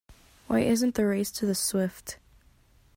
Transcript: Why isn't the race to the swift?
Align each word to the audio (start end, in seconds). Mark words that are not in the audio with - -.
Why 0.47 0.61
isn't 0.61 0.95
the 0.95 1.05
race 1.05 1.29
to 1.29 1.45
the 1.45 1.53
swift? 1.53 2.17